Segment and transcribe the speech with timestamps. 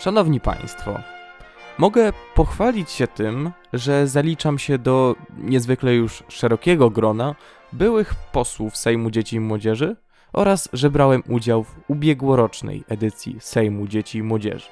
[0.00, 1.00] Szanowni Państwo,
[1.78, 7.34] mogę pochwalić się tym, że zaliczam się do niezwykle już szerokiego grona
[7.72, 9.96] byłych posłów Sejmu Dzieci i Młodzieży
[10.32, 14.68] oraz że brałem udział w ubiegłorocznej edycji Sejmu Dzieci i Młodzieży.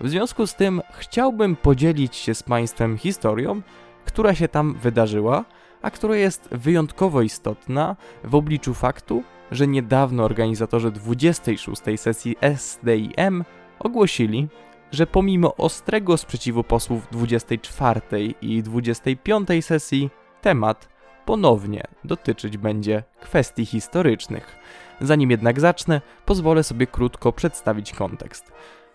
[0.00, 3.62] W związku z tym chciałbym podzielić się z Państwem historią,
[4.04, 5.44] która się tam wydarzyła,
[5.82, 11.82] a która jest wyjątkowo istotna w obliczu faktu, że niedawno organizatorzy 26.
[11.96, 13.44] sesji SDIM
[13.80, 14.48] ogłosili,
[14.92, 18.00] że pomimo ostrego sprzeciwu posłów 24
[18.42, 20.88] i 25 sesji, temat
[21.26, 24.56] ponownie dotyczyć będzie kwestii historycznych.
[25.00, 28.52] Zanim jednak zacznę, pozwolę sobie krótko przedstawić kontekst.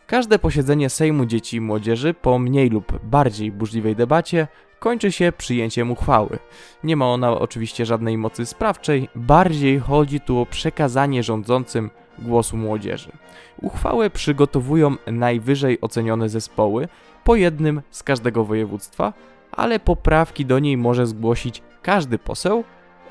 [0.08, 4.48] Każde posiedzenie Sejmu Dzieci i Młodzieży po mniej lub bardziej burzliwej debacie
[4.80, 6.40] kończy się przyjęciem uchwały.
[6.84, 13.12] Nie ma ona oczywiście żadnej mocy sprawczej, bardziej chodzi tu o przekazanie rządzącym głosu młodzieży.
[13.62, 16.88] Uchwałę przygotowują najwyżej ocenione zespoły,
[17.24, 19.14] po jednym z każdego województwa,
[19.52, 22.64] ale poprawki do niej może zgłosić każdy poseł,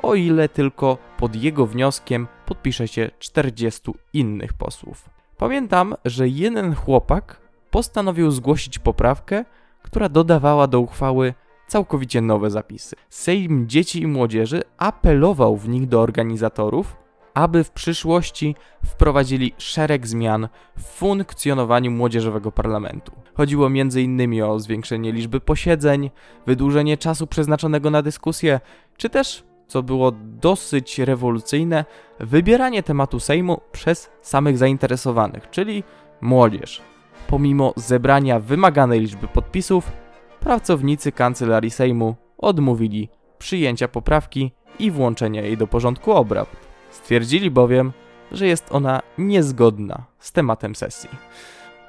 [0.03, 5.11] o ile tylko pod jego wnioskiem podpisze się 40 innych posłów.
[5.37, 9.45] Pamiętam, że jeden chłopak postanowił zgłosić poprawkę,
[9.83, 11.35] która dodawała do uchwały
[11.67, 12.97] całkowicie nowe zapisy.
[13.09, 16.97] Sejm Dzieci i Młodzieży apelował w nich do organizatorów,
[17.35, 23.13] aby w przyszłości wprowadzili szereg zmian w funkcjonowaniu młodzieżowego parlamentu.
[23.35, 24.43] Chodziło m.in.
[24.43, 26.11] o zwiększenie liczby posiedzeń,
[26.47, 28.61] wydłużenie czasu przeznaczonego na dyskusję,
[28.97, 31.85] czy też, co było dosyć rewolucyjne,
[32.21, 35.85] wybieranie tematu Sejmu przez samych zainteresowanych, czyli
[36.21, 36.83] młodzież.
[37.27, 39.93] Pomimo zebrania wymaganej liczby podpisów,
[40.41, 46.64] pracownicy kancelarii Sejmu odmówili przyjęcia poprawki i włączenia jej do porządku obrad.
[46.95, 47.93] Stwierdzili bowiem,
[48.33, 51.11] że jest ona niezgodna z tematem sesji.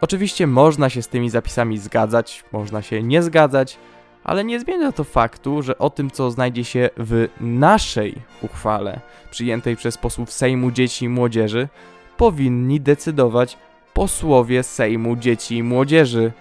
[0.01, 3.77] Oczywiście można się z tymi zapisami zgadzać, można się nie zgadzać,
[4.23, 8.99] ale nie zmienia to faktu, że o tym, co znajdzie się w naszej uchwale,
[9.31, 11.67] przyjętej przez posłów Sejmu Dzieci i Młodzieży,
[12.17, 13.57] powinni decydować
[13.93, 16.31] posłowie Sejmu Dzieci i Młodzieży,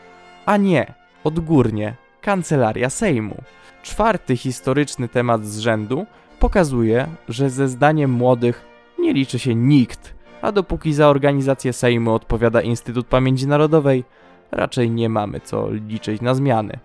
[0.47, 0.95] a nie
[1.25, 3.37] odgórnie Kancelaria Sejmu.
[3.83, 6.07] Czwarty historyczny temat z rzędu
[6.45, 8.65] pokazuje, że ze zdaniem młodych
[8.99, 14.05] nie liczy się nikt, a dopóki za organizację Sejmu odpowiada Instytut Pamięci Narodowej,
[14.53, 16.79] raczej nie mamy co liczyć na zmiany.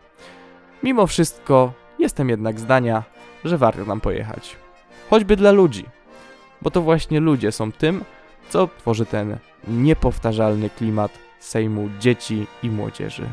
[0.84, 3.04] Mimo wszystko jestem jednak zdania,
[3.46, 4.56] że warto nam pojechać.
[5.10, 5.86] Choćby dla ludzi,
[6.62, 8.04] bo to właśnie ludzie są tym,
[8.50, 9.38] co tworzy ten
[9.68, 13.26] niepowtarzalny klimat Sejmu dzieci i młodzieży.